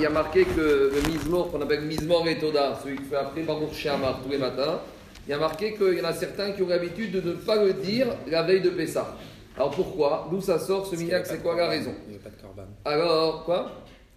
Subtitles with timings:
[0.00, 3.16] il y a marqué que le Mizmor, qu'on appelle Mizmor et Toda, celui qui fait
[3.16, 4.80] après Baruch Sheamar tous les matins,
[5.26, 7.62] il y a marqué qu'il y en a certains qui ont l'habitude de ne pas
[7.62, 9.14] le dire la veille de Pessah.
[9.56, 10.26] Alors pourquoi?
[10.30, 11.92] D'où ça sort ce miracle C'est quoi la raison?
[12.06, 12.62] Il n'y a pas de corban.
[12.86, 13.72] Alors, quoi?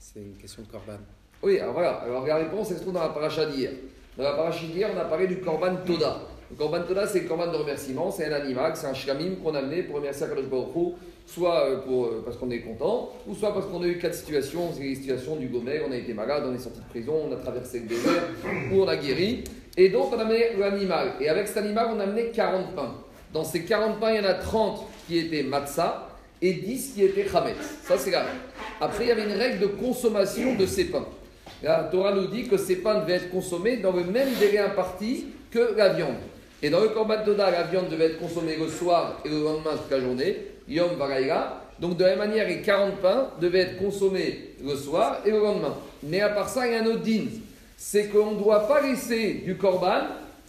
[0.00, 0.98] C'est une question de corban.
[1.44, 1.90] Oui, alors voilà.
[2.04, 3.70] Alors la réponse, elle se trouve dans la paracha d'hier.
[4.16, 6.22] Dans la paracha d'hier, on a parlé du Korban Toda.
[6.50, 8.10] Le Korban Toda, c'est le Korban de remerciement.
[8.10, 10.94] C'est un animal, c'est un shlamim qu'on a amené pour remercier Akadosh Baruch
[11.28, 14.72] soit euh, euh, parce qu'on est content, ou soit parce qu'on a eu quatre situations.
[14.74, 17.32] C'est les situations du Gomer, on a été malade, on est sorti de prison, on
[17.32, 18.22] a traversé le désert,
[18.72, 19.44] ou on a guéri.
[19.76, 21.12] Et donc, on a amené l'animal.
[21.20, 22.94] Et avec cet animal, on a amené 40 pains.
[23.32, 26.08] Dans ces 40 pains, il y en a 30 qui étaient matzah
[26.40, 27.56] et 10 qui étaient chametz.
[27.82, 28.30] Ça, c'est règle.
[28.80, 31.06] Après, il y avait une règle de consommation de ces pains.
[31.62, 35.26] La Torah nous dit que ces pains devaient être consommés dans le même délai imparti
[35.50, 36.16] que la viande.
[36.62, 39.76] Et dans le Korban Toda, la viande devait être consommée le soir et le lendemain
[39.76, 40.36] toute la journée,
[40.68, 41.62] Yom Varaïla.
[41.78, 45.38] Donc de la même manière, les 40 pains devaient être consommés le soir et le
[45.38, 45.76] lendemain.
[46.02, 47.26] Mais à part ça, il y a un autre din.
[47.76, 50.00] C'est qu'on ne doit pas laisser du Korban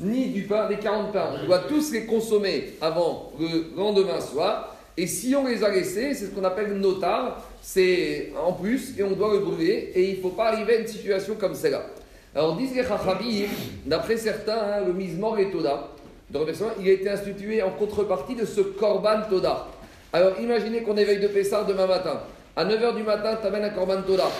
[0.00, 1.30] ni du pain, des 40 pains.
[1.42, 4.76] On doit tous les consommer avant le lendemain soir.
[4.96, 9.02] Et si on les a laissés, c'est ce qu'on appelle notar, c'est en plus, et
[9.02, 11.84] on doit le brûler, et il ne faut pas arriver à une situation comme celle-là.
[12.38, 13.48] Alors, disent les Chachamim,
[13.84, 15.88] d'après certains, hein, le mismor et Toda,
[16.30, 19.66] de remerciement, il a été institué en contrepartie de ce Korban Toda.
[20.12, 22.20] Alors, imaginez qu'on éveille de Pessar demain matin.
[22.54, 24.30] À 9h du matin, tu amènes un Korban Toda.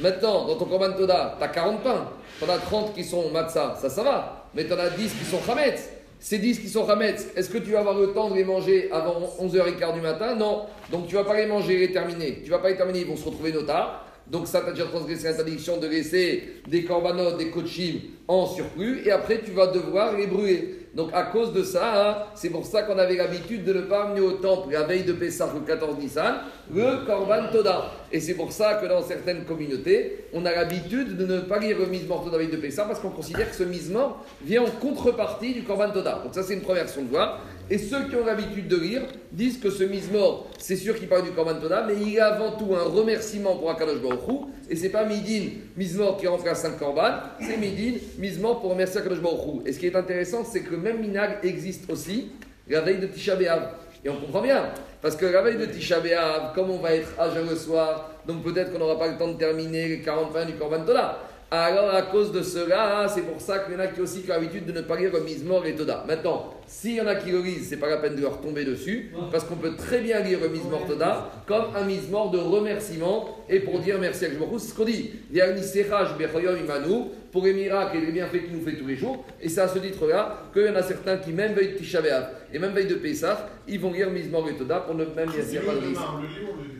[0.00, 2.08] Maintenant, dans ton Korban Toda, tu as 40 pains.
[2.38, 4.46] Tu en as 30 qui sont matzah, ça, ça va.
[4.54, 5.90] Mais tu en as 10 qui sont chametz.
[6.20, 8.88] Ces 10 qui sont chametz, est-ce que tu vas avoir le temps de les manger
[8.90, 10.36] avant 11h15 du matin?
[10.36, 10.62] Non.
[10.90, 12.40] Donc tu vas pas les manger et les terminer.
[12.42, 14.06] Tu vas pas les terminer, ils vont se retrouver notards.
[14.30, 19.02] Donc ça, tu as déjà transgressé l'interdiction de laisser des corbanotes, des coachim en surplus.
[19.04, 20.81] Et après, tu vas devoir les brûler.
[20.94, 24.04] Donc à cause de ça, hein, c'est pour ça qu'on avait l'habitude de ne pas
[24.04, 26.34] amener au temple la veille de Pessah le 14 Nissan,
[26.72, 27.90] le Korban Toda.
[28.12, 31.78] Et c'est pour ça que dans certaines communautés, on a l'habitude de ne pas lire
[31.78, 35.54] le mise-mort la veille de Pessah parce qu'on considère que ce mise-mort vient en contrepartie
[35.54, 36.20] du Korban Toda.
[36.22, 37.40] Donc ça c'est une première façon de voir.
[37.70, 41.22] Et ceux qui ont l'habitude de lire disent que ce mise-mort, c'est sûr qu'il parle
[41.22, 44.48] du Korban Toda, mais il est avant tout un remerciement pour Akadosh Baruch.
[44.68, 49.22] Et c'est pas Midin, mise-mort qui remplace un Korban, c'est Midin, mise-mort pour remercier Akadosh
[49.22, 49.62] Baruch.
[49.64, 52.32] Et ce qui est intéressant, c'est que même minag existe aussi
[52.68, 53.70] la veille de Tisha B'Av.
[54.04, 54.70] Et on comprend bien,
[55.00, 58.10] parce que la veille de Tisha B'Av, comme on va être à jeun le soir,
[58.26, 61.18] donc peut-être qu'on n'aura pas le temps de terminer les 40 pains du Korban Toda.
[61.50, 64.64] Alors, à cause de cela, c'est pour ça qu'il y en a qui aussi l'habitude
[64.64, 66.02] de ne pas lire le Mizmor et Toda.
[66.08, 68.64] Maintenant, s'il y en a qui le lisent, c'est pas la peine de leur tomber
[68.64, 73.44] dessus, parce qu'on peut très bien lire le Mizmor Toda comme un Mizmor de remerciement
[73.48, 74.38] et pour dire merci à Dieu.
[74.58, 75.10] C'est ce qu'on dit.
[75.30, 78.86] Il y a un Imanu pour les miracles et les bienfaits qu'il nous fait tous
[78.86, 79.24] les jours.
[79.40, 82.00] Et c'est à ce titre-là qu'il y en a certains qui, même veille de Tisha
[82.00, 85.28] B'Av et même veille de Pessah, ils vont lire Mizmor et Toda pour ne même
[85.28, 86.20] y C'est pas on on le lit pas.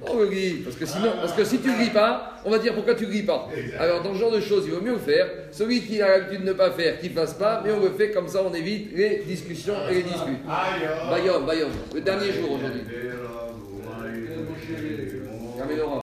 [0.00, 2.58] On le lit, parce que sinon, parce que si tu ne lis pas, on va
[2.58, 3.48] dire pourquoi tu ne lis pas.
[3.78, 5.26] Alors dans ce genre de choses, il vaut mieux le faire.
[5.50, 7.90] Celui qui a l'habitude de ne pas faire, qu'il ne fasse pas, mais on le
[7.90, 10.44] fait comme ça, on évite les discussions et les disputes.
[11.10, 12.82] Bayom, Bayom, le dernier jour aujourd'hui.